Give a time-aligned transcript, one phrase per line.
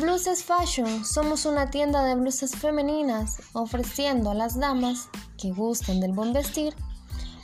[0.00, 6.12] Bluses Fashion, somos una tienda de blusas femeninas ofreciendo a las damas que gusten del
[6.12, 6.74] buen vestir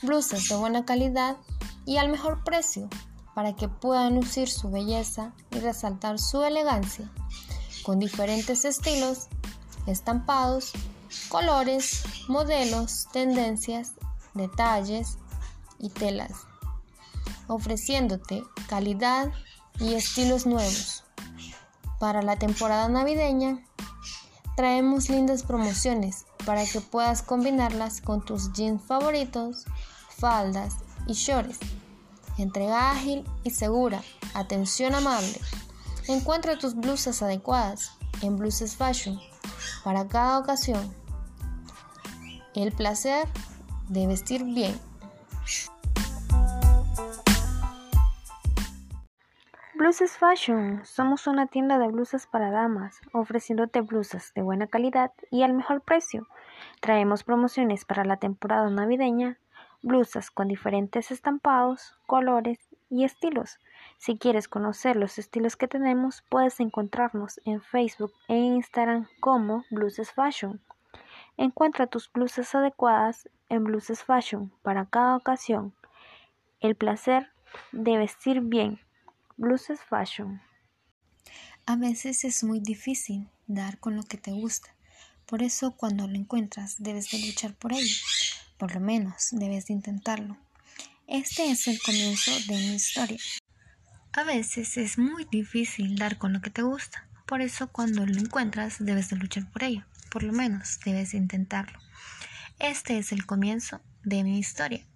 [0.01, 1.37] blusas de buena calidad
[1.85, 2.89] y al mejor precio
[3.35, 7.11] para que puedan lucir su belleza y resaltar su elegancia
[7.83, 9.29] con diferentes estilos,
[9.87, 10.73] estampados,
[11.29, 13.93] colores, modelos, tendencias,
[14.33, 15.19] detalles
[15.79, 16.33] y telas,
[17.49, 19.31] ofreciéndote calidad
[19.79, 21.06] y estilos nuevos.
[21.99, 23.65] Para la temporada navideña,
[24.55, 29.65] traemos lindas promociones para que puedas combinarlas con tus jeans favoritos,
[30.09, 30.75] faldas
[31.07, 31.59] y shorts.
[32.39, 34.03] Entrega ágil y segura,
[34.35, 35.41] atención amable.
[36.07, 39.19] Encuentra tus blusas adecuadas en Bluses Fashion
[39.83, 40.95] para cada ocasión.
[42.55, 43.27] El placer
[43.89, 44.79] de vestir bien.
[49.79, 50.81] Blusas Fashion.
[50.87, 55.83] Somos una tienda de blusas para damas, ofreciéndote blusas de buena calidad y al mejor
[55.83, 56.27] precio.
[56.81, 59.39] Traemos promociones para la temporada navideña,
[59.83, 63.59] blusas con diferentes estampados, colores y estilos.
[63.99, 70.11] Si quieres conocer los estilos que tenemos, puedes encontrarnos en Facebook e Instagram como Blusas
[70.11, 70.59] Fashion.
[71.37, 75.75] Encuentra tus blusas adecuadas en Blusas Fashion para cada ocasión.
[76.61, 77.31] El placer
[77.73, 78.81] de vestir bien.
[79.39, 80.41] Blusas Fashion.
[81.67, 84.75] A veces es muy difícil dar con lo que te gusta.
[85.27, 87.95] Por eso cuando lo encuentras debes de luchar por ello.
[88.57, 90.39] Por lo menos debes de intentarlo.
[91.07, 93.19] Este es el comienzo de mi historia.
[94.15, 97.07] A veces es muy difícil dar con lo que te gusta.
[97.27, 99.85] Por eso cuando lo encuentras debes de luchar por ello.
[100.11, 101.79] Por lo menos debes de intentarlo.
[102.59, 104.87] Este es el comienzo de mi historia.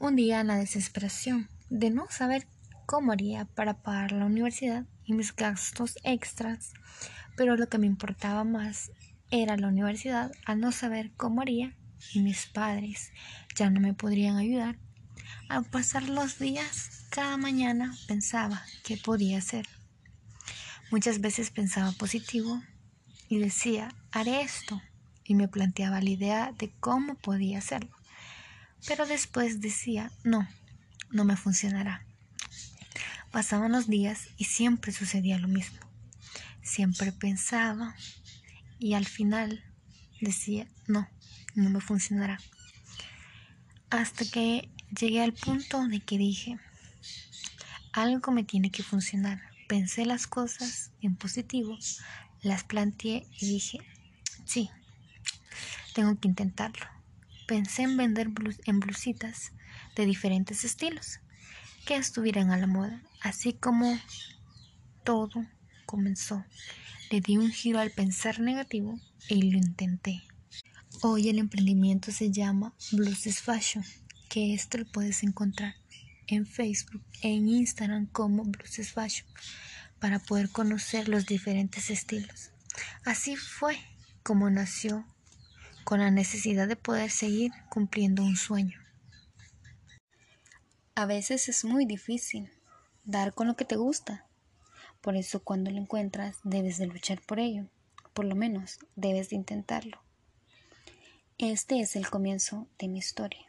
[0.00, 2.46] Un día en la desesperación de no saber
[2.86, 6.72] cómo haría para pagar la universidad y mis gastos extras,
[7.36, 8.90] pero lo que me importaba más
[9.30, 11.76] era la universidad al no saber cómo haría
[12.12, 13.12] y mis padres
[13.54, 14.78] ya no me podrían ayudar.
[15.48, 19.66] Al pasar los días, cada mañana pensaba qué podía hacer.
[20.90, 22.62] Muchas veces pensaba positivo
[23.28, 24.80] y decía, haré esto,
[25.24, 27.96] y me planteaba la idea de cómo podía hacerlo.
[28.86, 30.46] Pero después decía, no,
[31.10, 32.06] no me funcionará.
[33.36, 35.78] Pasaban los días y siempre sucedía lo mismo.
[36.62, 37.94] Siempre pensaba
[38.78, 39.62] y al final
[40.22, 41.06] decía, no,
[41.54, 42.40] no me funcionará.
[43.90, 46.58] Hasta que llegué al punto de que dije,
[47.92, 49.42] algo me tiene que funcionar.
[49.68, 51.76] Pensé las cosas en positivo,
[52.40, 53.80] las planteé y dije,
[54.46, 54.70] sí,
[55.94, 56.86] tengo que intentarlo.
[57.46, 58.30] Pensé en vender
[58.64, 59.52] en blusitas
[59.94, 61.20] de diferentes estilos
[61.86, 63.96] que estuvieran a la moda, así como
[65.04, 65.46] todo
[65.86, 66.44] comenzó.
[67.10, 68.98] Le di un giro al pensar negativo
[69.28, 70.24] y lo intenté.
[71.02, 73.84] Hoy el emprendimiento se llama Blues Fashion,
[74.28, 75.76] que esto lo puedes encontrar
[76.26, 79.28] en Facebook e en Instagram como Blues Fashion
[80.00, 82.50] para poder conocer los diferentes estilos.
[83.04, 83.78] Así fue
[84.24, 85.06] como nació
[85.84, 88.85] con la necesidad de poder seguir cumpliendo un sueño.
[90.98, 92.50] A veces es muy difícil
[93.04, 94.24] dar con lo que te gusta.
[95.02, 97.66] Por eso cuando lo encuentras debes de luchar por ello.
[98.14, 100.00] Por lo menos debes de intentarlo.
[101.36, 103.44] Este es el comienzo de mi historia.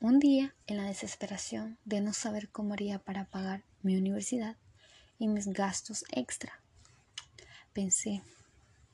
[0.00, 4.58] Un día, en la desesperación de no saber cómo haría para pagar mi universidad
[5.18, 6.60] y mis gastos extra,
[7.72, 8.20] pensé,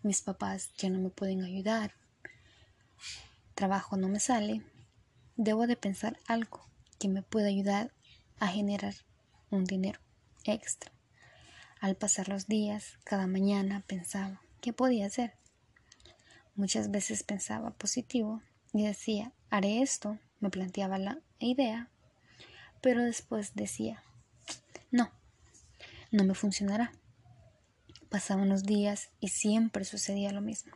[0.04, 1.94] mis papás ya no me pueden ayudar,
[3.56, 4.62] trabajo no me sale,
[5.34, 7.92] debo de pensar algo que me pueda ayudar
[8.38, 8.94] a generar
[9.50, 9.98] un dinero
[10.44, 10.92] extra.
[11.80, 15.32] Al pasar los días, cada mañana pensaba, ¿qué podía hacer?
[16.54, 18.42] Muchas veces pensaba positivo
[18.74, 21.88] y decía, haré esto, me planteaba la idea,
[22.82, 24.02] pero después decía,
[24.90, 25.10] no,
[26.10, 26.92] no me funcionará.
[28.10, 30.72] Pasaban los días y siempre sucedía lo mismo.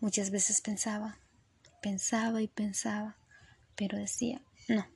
[0.00, 1.18] Muchas veces pensaba,
[1.82, 3.16] pensaba y pensaba,
[3.76, 4.86] pero decía, no,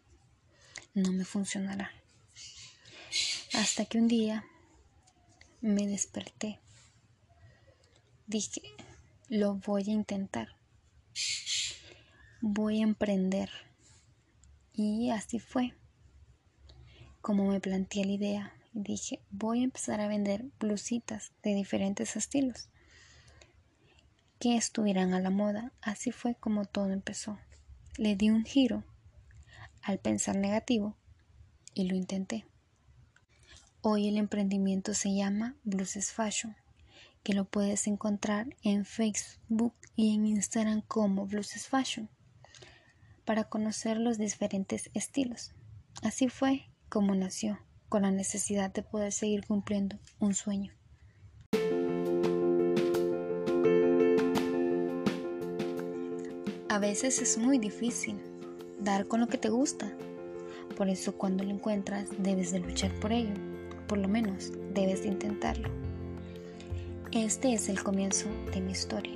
[0.94, 1.90] no me funcionará.
[3.54, 4.44] Hasta que un día
[5.60, 6.58] me desperté.
[8.26, 8.62] Dije,
[9.28, 10.56] lo voy a intentar.
[12.40, 13.50] Voy a emprender.
[14.72, 15.74] Y así fue.
[17.20, 22.68] Como me planteé la idea, dije, voy a empezar a vender blusitas de diferentes estilos
[24.40, 25.72] que estuvieran a la moda.
[25.82, 27.38] Así fue como todo empezó.
[27.96, 28.82] Le di un giro
[29.82, 30.96] al pensar negativo
[31.74, 32.44] y lo intenté.
[33.80, 36.56] Hoy el emprendimiento se llama Blues Fashion,
[37.22, 42.08] que lo puedes encontrar en Facebook y en Instagram como Blues Fashion,
[43.24, 45.52] para conocer los diferentes estilos.
[46.02, 47.58] Así fue como nació,
[47.88, 50.72] con la necesidad de poder seguir cumpliendo un sueño.
[56.68, 58.31] A veces es muy difícil
[58.82, 59.90] dar con lo que te gusta,
[60.76, 63.34] por eso cuando lo encuentras debes de luchar por ello
[63.92, 65.68] por lo menos debes de intentarlo.
[67.10, 69.12] Este es el comienzo de mi historia.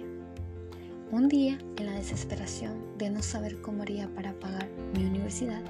[1.11, 5.63] Un día, en la desesperación de no saber cómo haría para pagar mi universidad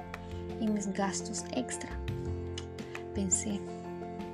[0.59, 1.89] y mis gastos extra,
[3.15, 3.61] pensé,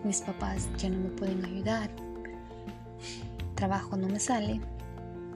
[0.03, 1.91] mis papás ya no me pueden ayudar,
[3.53, 4.59] trabajo no me sale,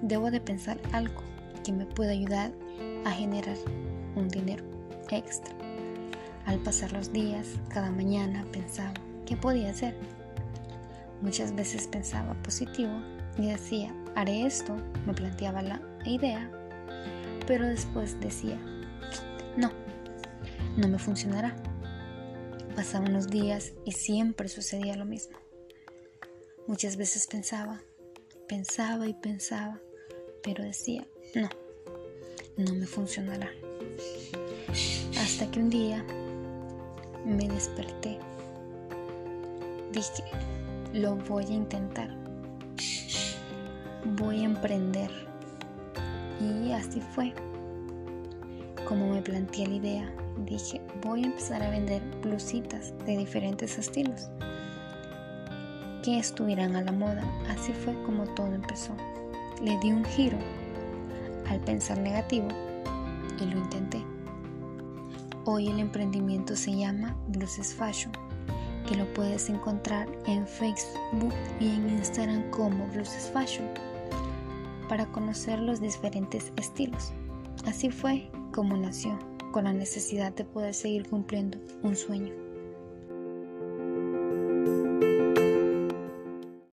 [0.02, 1.22] debo de pensar algo
[1.64, 2.52] que me pueda ayudar
[3.06, 3.58] a generar
[5.16, 5.56] extra.
[6.46, 8.94] Al pasar los días, cada mañana pensaba,
[9.28, 9.94] ¿Qué podía hacer?
[11.22, 12.94] Muchas veces pensaba positivo
[13.38, 14.74] y decía, haré esto,
[15.06, 16.50] me planteaba la idea,
[17.46, 18.58] pero después decía,
[19.58, 19.70] no,
[20.78, 21.58] no me funcionará.
[22.74, 25.38] Pasaban los días y siempre sucedía lo mismo.
[26.68, 27.82] Muchas veces pensaba,
[28.48, 29.82] pensaba y pensaba,
[30.42, 31.06] pero decía,
[31.36, 31.50] no,
[32.56, 33.50] no me funcionará.
[35.20, 36.04] Hasta que un día
[37.26, 38.20] me desperté
[39.98, 40.24] Dije,
[40.94, 42.10] lo voy a intentar.
[44.18, 45.10] Voy a emprender.
[46.40, 47.34] Y así fue.
[48.88, 50.14] Como me planteé la idea,
[50.46, 54.30] dije, voy a empezar a vender blusitas de diferentes estilos
[56.04, 57.24] que estuvieran a la moda.
[57.50, 58.96] Así fue como todo empezó.
[59.64, 60.38] Le di un giro
[61.50, 62.50] al pensar negativo
[63.40, 64.04] y lo intenté.
[65.46, 68.12] Hoy el emprendimiento se llama Blues Fashion
[68.88, 73.68] que lo puedes encontrar en Facebook y en Instagram como Blues Fashion
[74.90, 77.12] para conocer los diferentes estilos.
[77.66, 79.20] Así fue como nació,
[79.52, 82.47] con la necesidad de poder seguir cumpliendo un sueño.